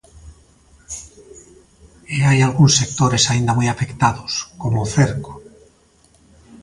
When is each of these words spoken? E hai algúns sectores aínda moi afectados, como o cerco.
E 2.13 2.17
hai 2.27 2.39
algúns 2.41 2.73
sectores 2.79 3.23
aínda 3.31 3.55
moi 3.57 3.67
afectados, 3.71 4.31
como 4.61 4.77
o 4.85 4.89
cerco. 4.97 5.31